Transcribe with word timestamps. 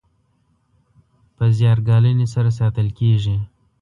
په 1.35 1.45
زیار 1.57 1.79
ګالنې 1.87 2.27
سره 2.33 2.49
ساتل 2.59 2.87
کیږي. 2.99 3.37